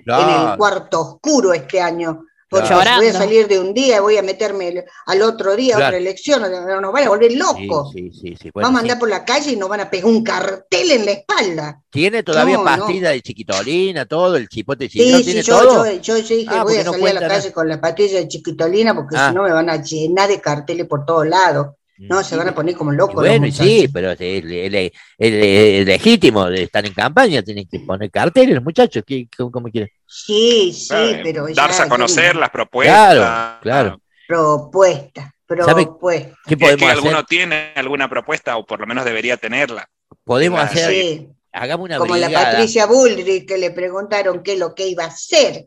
el 0.50 0.56
cuarto 0.56 1.00
oscuro 1.02 1.52
este 1.52 1.80
año. 1.80 2.24
Porque 2.50 2.68
Claro. 2.68 2.96
voy 2.98 3.08
a 3.08 3.12
salir 3.12 3.46
de 3.46 3.58
un 3.58 3.74
día 3.74 3.96
y 3.98 4.00
voy 4.00 4.16
a 4.16 4.22
meterme 4.22 4.68
el- 4.68 4.84
al 5.06 5.22
otro 5.22 5.54
día 5.54 5.74
a 5.74 5.76
Claro. 5.78 5.88
otra 5.90 5.98
elección. 5.98 6.40
Nos 6.40 6.92
van 6.92 7.04
a 7.04 7.08
volver 7.10 7.32
locos. 7.32 7.92
sí, 7.92 8.10
sí, 8.10 8.36
sí. 8.40 8.50
Bueno, 8.52 8.68
Vamos 8.68 8.78
a 8.78 8.82
andar 8.82 8.98
por 8.98 9.08
la 9.10 9.24
calle 9.24 9.52
y 9.52 9.56
nos 9.56 9.68
van 9.68 9.80
a 9.80 9.90
pegar 9.90 10.06
un 10.06 10.24
cartel 10.24 10.90
en 10.92 11.04
la 11.04 11.10
espalda. 11.12 11.82
¿Tiene 11.90 12.22
todavía 12.22 12.56
No, 12.56 12.64
pastilla 12.64 13.10
de 13.10 13.20
chiquitolina, 13.20 14.06
todo, 14.06 14.36
el 14.36 14.48
chipote 14.48 14.88
sí, 14.88 14.98
¿Tiene 14.98 15.42
yo, 15.42 15.58
todo? 15.58 15.86
yo, 15.86 15.92
yo, 16.00 16.18
yo 16.18 16.36
dije, 16.36 16.48
Ah, 16.50 16.62
voy 16.64 16.76
a 16.76 16.84
no 16.84 16.92
salir 16.92 17.08
a 17.08 17.20
la 17.20 17.28
calle 17.28 17.52
con 17.52 17.68
la 17.68 17.80
pastilla 17.80 18.18
de 18.18 18.28
chiquitolina 18.28 18.94
porque 18.94 19.16
Ah. 19.18 19.28
si 19.28 19.34
no 19.34 19.42
me 19.42 19.52
van 19.52 19.68
a 19.68 19.82
llenar 19.82 20.28
de 20.28 20.40
carteles 20.40 20.86
por 20.86 21.04
todos 21.04 21.26
lados. 21.26 21.68
No, 21.98 22.22
se 22.22 22.36
van 22.36 22.48
a 22.48 22.54
poner 22.54 22.74
como 22.76 22.92
locos. 22.92 23.16
bueno, 23.16 23.46
sí, 23.50 23.88
pero 23.92 24.12
es, 24.12 24.20
es- 24.20 24.44
es- 24.44 24.92
es- 25.18 25.32
es 25.80 25.86
legítimo 25.86 26.46
de 26.46 26.62
estar 26.64 26.84
en 26.86 26.94
campaña, 26.94 27.42
tienen 27.42 27.66
que 27.68 27.80
poner 27.80 28.10
carteles, 28.10 28.54
los 28.54 28.64
muchachos, 28.64 29.02
¿qué, 29.06 29.26
cómo, 29.36 29.50
cómo 29.50 29.68
quieren? 29.68 29.90
Sí, 30.06 30.72
sí, 30.72 30.88
Claro, 30.88 31.20
pero 31.24 31.48
ya 31.48 31.54
Darse 31.54 31.82
a 31.82 31.88
conocer 31.88 32.34
no- 32.34 32.40
las 32.40 32.50
propuestas. 32.50 33.14
Claro, 33.14 33.58
claro. 33.62 34.00
Propuesta, 34.26 35.34
¿Sabe 35.48 35.84
propuesta. 35.84 36.36
¿Qué 36.46 36.56
podemos 36.56 36.78
que 36.78 36.84
hacer? 36.86 36.96
alguno 36.98 37.24
tiene 37.24 37.72
alguna 37.74 38.08
propuesta, 38.08 38.56
o 38.56 38.64
por 38.66 38.78
lo 38.80 38.86
menos 38.86 39.04
debería 39.04 39.36
tenerla. 39.36 39.88
Podemos 40.24 40.60
Claro, 40.60 40.72
hacer, 40.72 40.90
Sí, 40.92 41.28
hagamos 41.52 41.86
una 41.86 41.98
como 41.98 42.14
la. 42.16 42.30
Patricia 42.30 42.86
Bullrich 42.86 43.46
que 43.46 43.58
le 43.58 43.70
preguntaron 43.70 44.42
qué 44.42 44.52
es 44.52 44.58
lo 44.58 44.74
que 44.74 44.86
iba 44.88 45.04
a 45.04 45.08
hacer. 45.08 45.66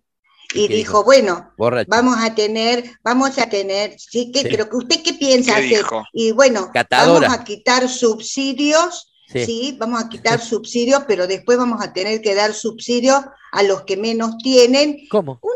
¿Y 0.53 0.67
dijo, 0.67 0.75
dijo? 0.75 1.03
bueno, 1.03 1.53
borracho. 1.57 1.87
vamos 1.89 2.17
a 2.19 2.35
tener, 2.35 2.83
vamos 3.03 3.37
a 3.37 3.49
tener, 3.49 3.95
sí, 3.97 4.31
que, 4.31 4.41
Sí. 4.41 4.47
pero 4.51 4.69
que 4.69 4.75
usted 4.77 5.01
qué 5.03 5.13
piensa 5.13 5.55
¿Qué 5.55 5.59
hacer? 5.65 5.77
dijo? 5.79 6.03
Y 6.13 6.31
bueno, 6.31 6.69
Catadora. 6.73 7.27
vamos 7.27 7.39
a 7.41 7.43
quitar 7.45 7.87
subsidios, 7.89 9.07
Sí. 9.31 9.45
sí. 9.45 9.77
vamos 9.79 10.03
a 10.03 10.09
quitar 10.09 10.39
subsidios, 10.41 11.03
pero 11.07 11.27
después 11.27 11.57
vamos 11.57 11.81
a 11.83 11.93
tener 11.93 12.21
que 12.21 12.35
dar 12.35 12.53
subsidios 12.53 13.21
a 13.53 13.63
los 13.63 13.83
que 13.83 13.97
menos 13.97 14.37
tienen. 14.37 15.07
¿Cómo? 15.09 15.39
Una 15.41 15.55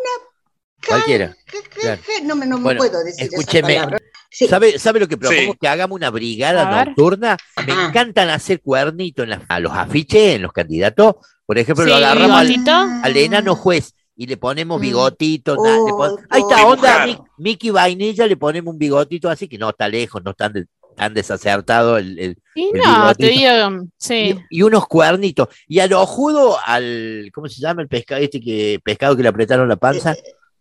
Cualquiera. 0.88 1.36
Claro. 1.74 2.00
No, 2.24 2.36
me- 2.36 2.46
no 2.46 2.58
me 2.58 2.64
Bueno, 2.66 2.78
puedo 2.78 3.04
decir 3.04 3.24
escúcheme. 3.26 3.74
esa 3.74 3.84
palabra. 3.86 4.00
Sí. 4.30 4.48
¿Sabe, 4.48 4.78
¿Sabe 4.78 5.00
lo 5.00 5.08
que 5.08 5.18
propongo? 5.18 5.54
Sí. 5.54 5.58
Que 5.60 5.68
hagamos 5.68 5.96
una 5.96 6.12
brigada 6.12 6.86
nocturna. 6.86 7.38
Me 7.66 7.74
Ajá. 7.74 7.88
encantan 7.88 8.30
hacer 8.30 8.62
cuernitos 8.62 9.24
en 9.24 9.32
las- 9.32 9.42
a 9.50 9.60
los 9.60 9.72
afiches, 9.74 10.36
en 10.36 10.44
los 10.44 10.52
candidatos. 10.54 11.16
Por 11.46 11.58
ejemplo, 11.58 11.86
lo 11.86 11.92
Sí, 11.98 12.04
agarramos 12.04 12.38
al, 12.40 13.02
al 13.04 13.18
enano 13.18 13.56
juez 13.56 13.95
y 14.16 14.28
le 14.28 14.38
ponemos 14.38 14.78
Mm. 14.80 14.82
bigotito. 14.82 15.56
na- 15.56 15.78
le 15.86 15.92
pon- 15.92 16.12
Uy, 16.12 16.18
Ahí 16.30 16.42
está, 16.42 16.66
onda, 16.66 17.06
Dibujar. 17.06 17.08
Mi- 17.08 17.18
Mickey 17.38 17.70
Vainilla, 17.70 18.28
le 18.28 18.38
ponemos 18.38 18.72
un 18.74 18.78
bigotito 18.80 19.30
así 19.30 19.48
que 19.48 19.58
no 19.58 19.70
está 19.70 19.88
lejos, 19.88 20.24
no 20.24 20.32
está 20.32 20.52
tan, 20.52 20.68
tan 20.96 21.14
desacertado 21.14 21.98
el, 21.98 22.18
el- 22.20 22.38
Y 22.56 22.70
el 22.74 22.82
no, 22.82 23.14
te 23.16 23.28
digo, 23.28 23.86
sí. 23.98 24.36
y, 24.50 24.60
y 24.60 24.62
unos 24.62 24.88
cuernitos. 24.88 25.50
Y 25.68 25.80
a 25.80 25.88
lo 25.88 26.06
judo, 26.06 26.58
al, 26.66 27.30
¿cómo 27.34 27.48
se 27.50 27.60
llama 27.62 27.82
el 27.82 27.88
pescado 27.90 28.22
este 28.22 28.40
que, 28.40 28.80
pescado 28.84 29.16
que 29.18 29.24
le 29.24 29.30
apretaron 29.30 29.68
la 29.68 29.76
panza? 29.76 30.16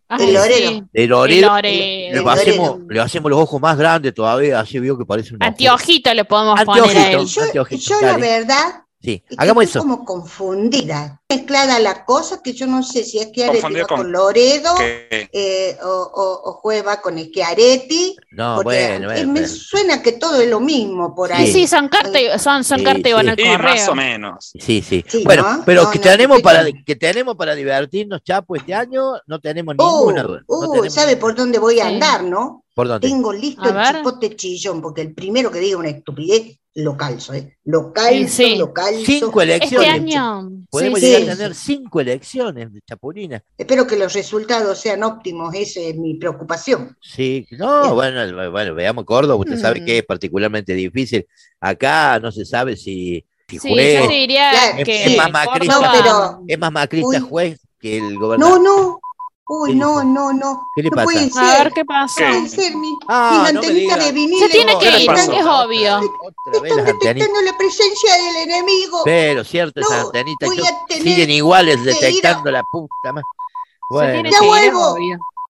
Ay, 0.07 0.27
el 0.27 0.33
lorero. 0.35 0.69
sí. 0.69 0.83
El 0.93 1.03
El 1.05 1.13
orero. 1.13 1.61
Le 1.63 2.09
El 2.09 2.27
hacemos, 2.27 2.67
lorero. 2.77 2.87
le 2.89 2.99
hacemos 2.99 3.31
los 3.31 3.39
ojos 3.39 3.59
más 3.61 3.75
grandes 3.77 4.13
todavía, 4.13 4.59
así 4.59 4.77
veo 4.77 4.97
que 4.97 5.05
parece 5.05 5.33
un 5.33 5.41
ojo. 5.41 5.47
Anteojito 5.49 6.13
le 6.13 6.25
podemos 6.25 6.59
Anteojito. 6.59 6.85
poner 6.87 7.07
a 7.07 7.11
él. 7.13 7.25
Yo, 7.25 7.65
yo 7.69 8.01
la 8.01 8.17
verdad 8.17 8.83
Sí, 9.05 9.23
hagamos 9.37 9.63
estoy 9.65 9.79
eso. 9.81 9.87
como 9.87 10.03
confundida, 10.05 11.21
mezclada 11.29 11.79
la 11.79 12.03
cosa 12.05 12.41
que 12.43 12.53
yo 12.53 12.65
no 12.67 12.81
sé 12.83 13.03
si 13.03 13.19
es 13.19 13.27
que 13.27 13.43
Areti 13.45 13.61
Confundida 13.61 13.83
va 13.83 13.87
con, 13.87 13.97
con- 13.97 14.11
Loredo 14.11 14.75
eh, 14.81 15.77
o, 15.83 15.87
o, 15.87 16.49
o 16.49 16.53
Juez 16.53 16.85
va 16.85 17.01
con 17.01 17.17
Schiaretti, 17.17 18.15
No, 18.31 18.55
porque 18.55 18.63
bueno, 18.89 19.11
eh, 19.11 19.15
bueno, 19.15 19.33
me 19.33 19.41
pero- 19.41 19.53
suena 19.53 20.01
que 20.01 20.13
todo 20.13 20.41
es 20.41 20.49
lo 20.49 20.59
mismo 20.59 21.13
por 21.15 21.29
Sí, 21.29 21.33
ahí. 21.35 21.53
sí, 21.53 21.67
son 21.67 21.87
cartas 21.87 22.21
y- 22.21 22.39
son, 22.39 22.63
son 22.63 22.79
Sí, 22.79 22.83
cartas 22.83 23.05
y 23.09 23.13
van 23.13 23.25
sí. 23.25 23.31
al 23.31 23.39
y 23.39 23.43
más 23.45 23.57
correo. 23.61 23.91
o 23.91 23.95
menos. 23.95 24.51
Sí, 24.59 24.81
sí. 24.81 25.05
Sí, 25.07 25.23
bueno, 25.23 25.43
¿no? 25.43 25.63
pero 25.65 25.83
No, 25.83 25.91
que 25.91 25.99
no, 25.99 26.03
tenemos 26.03 26.41
para 26.41 26.65
que 26.85 26.95
tenemos 26.95 27.35
para 27.35 27.55
divertirnos, 27.55 28.23
Chapo, 28.23 28.55
este 28.55 28.73
año 28.73 29.13
no 29.27 29.39
tenemos 29.39 29.75
Uh, 29.77 29.83
ninguna. 29.83 30.23
no 30.23 30.39
uh, 30.47 30.71
tenemos 30.71 30.93
¿sabe 30.93 31.07
ninguna. 31.13 31.21
por 31.21 31.35
dónde 31.35 31.59
voy 31.59 31.79
a 31.79 31.87
Sí. 31.87 31.93
andar, 31.93 32.23
no? 32.23 32.63
¿Por 32.73 32.87
dónde? 32.87 33.07
Tengo 33.07 33.31
listo 33.31 33.63
el 33.63 33.95
chipote 33.95 34.35
chillón, 34.35 34.81
porque 34.81 35.01
el 35.01 35.13
primero 35.13 35.49
que 35.51 35.59
diga 35.59 35.77
una 35.77 35.89
estupidez, 35.89 36.57
lo 36.77 36.97
calzo, 36.97 37.33
¿eh? 37.33 37.57
Lo 37.63 37.93
calzo, 37.93 38.27
Sí, 38.27 38.27
sí. 38.27 38.55
lo 38.57 38.73
calzo. 38.73 39.01
Cinco 39.05 39.41
Este 39.41 39.55
elecciones. 39.55 39.89
año. 39.89 40.51
Podemos 40.69 40.99
sí, 40.99 41.05
llegar 41.05 41.21
sí. 41.23 41.29
a 41.29 41.35
tener 41.37 41.55
cinco 41.55 42.01
elecciones 42.01 42.73
de 42.73 42.81
Chapulina. 42.81 43.41
Espero 43.57 43.87
que 43.87 43.95
los 43.97 44.11
resultados 44.13 44.77
sean 44.79 45.01
óptimos, 45.03 45.55
esa 45.55 45.79
es 45.79 45.95
mi 45.95 46.15
preocupación. 46.15 46.97
Sí, 47.01 47.47
no, 47.51 47.95
bueno, 47.95 48.51
bueno, 48.51 48.75
veamos 48.75 49.05
Córdoba, 49.05 49.35
usted 49.39 49.57
sabe 49.57 49.81
Mm. 49.81 49.85
que 49.85 49.97
es 49.99 50.05
particularmente 50.05 50.73
difícil. 50.73 51.25
Acá 51.61 52.19
no 52.19 52.29
se 52.31 52.43
sabe 52.45 52.75
si, 52.75 53.25
si 53.47 53.57
Sí, 53.59 53.69
juez, 53.69 54.01
yo 54.03 54.07
diría 54.09 54.49
Claro, 54.51 54.83
que 54.83 55.05
es 55.05 55.17
más 55.17 55.31
macrista. 55.31 55.79
No, 55.79 55.91
pero- 55.93 56.43
es 56.45 56.59
más 56.59 56.71
macrista 56.73 57.07
Uy. 57.07 57.19
juez 57.19 57.59
que 57.79 57.97
el 57.99 58.15
No, 58.15 58.19
gobernador. 58.19 58.61
no. 58.61 58.99
Uy, 59.47 59.69
¿Qué 59.71 59.75
no, 59.75 60.03
no, 60.03 60.33
no. 60.33 60.71
¿Qué 60.75 60.81
le 60.81 60.89
no 60.89 60.95
pasa? 60.95 61.03
puede 61.05 61.19
A 61.19 61.21
ver 61.23 61.31
ser. 61.31 61.73
qué. 61.73 61.81
¿Qué? 61.81 61.85
No 61.85 61.85
puede 61.85 62.49
ser. 62.49 62.75
Mi, 62.77 62.97
Ah, 63.07 63.37
mis 63.45 63.55
antenitas 63.55 63.99
de 64.05 64.11
vinil 64.11 64.39
Se 64.39 64.49
tiene 64.49 64.77
que 64.79 64.99
ir, 65.03 65.11
es 65.11 65.27
obvio. 65.45 65.97
Otra 65.97 66.67
Están 66.67 66.79
antenitas. 66.79 66.99
detectando 66.99 67.41
la 67.41 67.57
presencia 67.57 68.13
del 68.15 68.35
enemigo. 68.49 69.01
Pero 69.05 69.43
cierto, 69.43 69.79
esas 69.81 69.99
No, 70.01 70.05
antenitas 70.07 70.49
voy 70.49 70.57
yo- 70.57 70.65
a 70.65 70.85
tener 70.87 71.03
siguen 71.03 71.29
iguales 71.29 71.77
a- 71.79 71.83
detectando 71.83 72.49
la 72.51 72.63
puta 72.63 73.13
más. 73.13 73.23
Se 73.23 73.93
Bueno, 73.93 74.13
tiene 74.13 74.31
Ya 74.31 74.39
que 74.39 74.45
ir, 74.45 74.51
es 74.51 74.73
vuelvo. 74.73 74.93
obvio. 74.93 75.17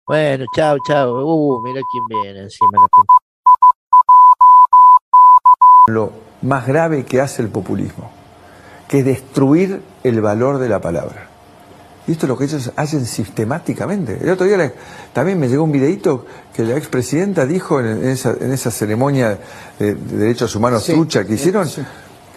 bueno, 0.08 0.46
chao, 0.56 0.77
chao. 0.88 1.24
Uh, 1.24 1.62
mira 1.62 1.82
quién 1.92 2.04
viene 2.08 2.39
encima 2.39 2.72
de 2.72 2.80
la 2.80 2.88
puta. 2.88 3.13
lo 5.88 6.12
más 6.42 6.65
grave 6.65 7.06
que 7.06 7.22
hace 7.22 7.44
el 7.44 7.50
populismo, 7.50 8.12
que 8.88 9.00
es 9.00 9.06
destruir 9.06 9.84
el 10.04 10.22
valor 10.22 10.58
de 10.58 10.70
la 10.70 10.82
palabra. 10.82 11.30
Y 12.08 12.12
esto 12.12 12.26
es 12.26 12.30
lo 12.30 12.38
que 12.38 12.46
ellos 12.46 12.72
hacen 12.76 13.06
sistemáticamente. 13.06 14.20
El 14.22 14.30
otro 14.30 14.46
día 14.46 14.72
también 15.12 15.40
me 15.40 15.48
llegó 15.48 15.64
un 15.64 15.72
videito 15.72 16.26
que 16.54 16.64
la 16.64 16.78
expresidenta 16.78 17.46
dijo 17.46 17.80
en, 17.80 17.88
en 17.88 18.10
esa, 18.10 18.36
en 18.40 18.52
esa 18.52 18.70
ceremonia 18.72 19.38
de, 19.80 19.96
de 19.96 20.18
derechos 20.18 20.56
humanos 20.56 20.84
Sí, 20.84 20.94
trucha 20.94 21.24
que 21.26 21.34
hicieron. 21.34 21.68
sí. 21.68 21.82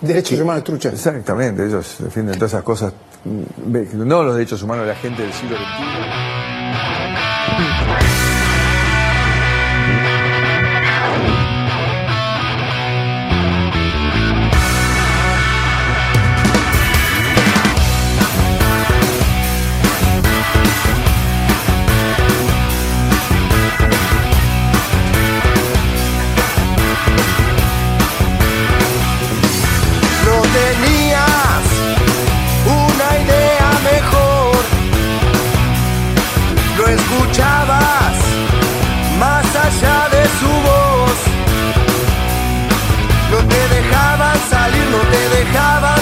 Derechos 0.01 0.37
que- 0.37 0.43
humanos 0.43 0.65
trucha. 0.65 0.89
Exactamente, 0.91 1.67
ellos 1.67 1.97
defienden 1.99 2.37
todas 2.37 2.53
esas 2.53 2.63
cosas, 2.63 2.93
mm, 3.25 4.07
no 4.07 4.23
los 4.23 4.35
derechos 4.37 4.63
humanos 4.63 4.87
de 4.87 4.93
la 4.93 4.99
gente 4.99 5.23
del 5.23 5.33
siglo 5.33 5.57
XXI. 5.57 8.38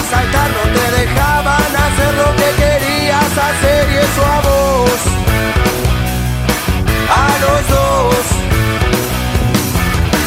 saltar, 0.09 0.49
no 0.51 0.63
te 0.73 0.91
dejaban 0.99 1.75
hacer 1.75 2.13
lo 2.15 2.35
que 2.35 2.49
querías 2.61 3.37
hacer 3.37 3.89
y 3.91 3.97
eso 3.97 4.25
a 4.25 4.41
vos, 4.41 4.99
a 7.09 7.27
los 7.43 7.67
dos. 7.75 8.15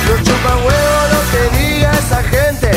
No 0.06 0.16
chupan 0.24 0.58
huevo 0.66 0.98
lo 1.14 1.20
que 1.32 1.58
diga 1.58 1.92
esa 1.92 2.22
gente, 2.22 2.70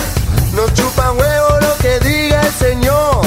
no 0.53 0.69
chupan 0.73 1.17
huevo 1.17 1.59
lo 1.61 1.77
que 1.77 1.99
diga 1.99 2.41
el 2.41 2.53
Señor. 2.53 3.21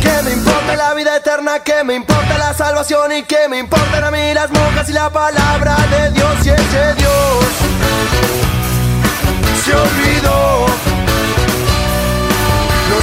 Que 0.00 0.22
me 0.22 0.32
importa 0.32 0.76
la 0.76 0.94
vida 0.94 1.16
eterna, 1.16 1.60
que 1.60 1.84
me 1.84 1.94
importa 1.94 2.38
la 2.38 2.54
salvación 2.54 3.12
y 3.12 3.22
que 3.24 3.48
me 3.48 3.58
importan 3.58 4.04
a 4.04 4.10
mí 4.10 4.32
las 4.34 4.50
monjas 4.50 4.88
y 4.88 4.92
la 4.92 5.10
palabra 5.10 5.76
de 5.90 6.10
Dios 6.10 6.46
y 6.46 6.50
ese 6.50 6.94
Dios 6.94 7.44
se 9.64 9.74
olvidó. 9.74 10.73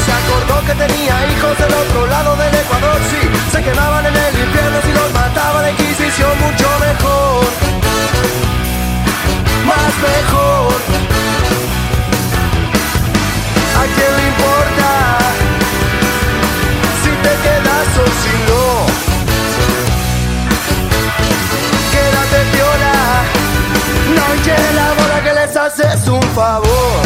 Se 0.06 0.12
acordó 0.12 0.66
que 0.66 0.74
tenía 0.74 1.14
hijos 1.32 1.58
del 1.58 1.74
otro 1.74 2.08
lado 2.08 2.36
del 2.36 2.56
Ecuador, 2.56 3.00
sí, 3.10 3.22
se 3.52 3.64
quemaban 3.64 4.06
en 4.06 4.16
el 4.16 4.40
infierno 4.40 4.78
si 4.84 4.92
los 4.92 5.14
mataba 5.14 5.62
la 5.62 5.72
Inquisición 5.72 6.32
mucho 6.40 6.68
mejor, 6.80 7.46
más 9.70 9.94
mejor. 10.10 10.74
¿A 13.82 13.84
quién 13.96 14.12
le 14.18 14.24
importa 14.34 14.90
si 17.04 17.10
te 17.26 17.34
quedas 17.46 17.90
o 17.98 18.06
si 18.22 18.34
no? 18.50 18.66
Quédate 21.92 22.40
piola, 22.54 22.98
no 24.16 24.24
hinches 24.36 24.76
la 24.76 24.88
bola 24.94 25.18
que 25.24 25.34
les 25.34 25.56
haces 25.56 26.08
un 26.08 26.22
favor. 26.34 27.02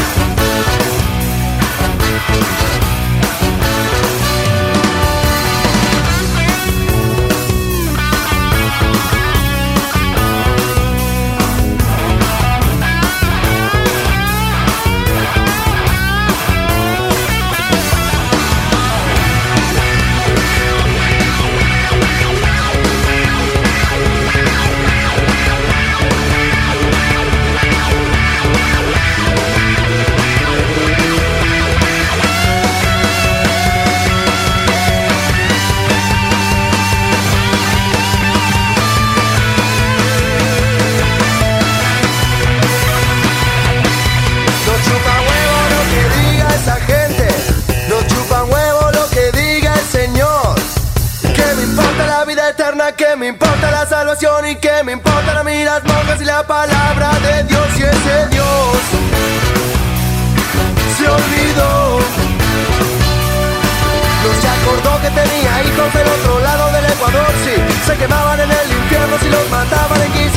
Me 53.17 53.27
importa 53.27 53.71
la 53.71 53.85
salvación 53.85 54.45
y 54.45 54.55
que 54.57 54.83
me 54.83 54.91
importa 54.91 55.33
la 55.33 55.43
miras 55.43 55.81
monjas 55.85 56.21
y 56.21 56.25
la 56.25 56.43
palabra 56.43 57.11
de 57.19 57.45
Dios? 57.45 57.67
Y 57.77 57.83
ese 57.83 58.27
Dios 58.29 58.45
se 60.97 61.07
olvidó. 61.07 61.99
No 64.21 64.41
se 64.41 64.47
acordó 64.49 65.01
que 65.01 65.09
tenía 65.11 65.63
hijos 65.63 65.93
del 65.93 66.07
otro 66.07 66.39
lado 66.41 66.71
del 66.73 66.85
Ecuador, 66.91 67.27
sí. 67.45 67.55
Se 67.87 67.95
quemaban 67.95 68.41
en 68.41 68.51
el 68.51 68.71
infierno 68.71 69.17
si 69.21 69.29
los 69.29 69.49
mataban 69.49 70.01
en 70.01 70.11
15 70.11 70.34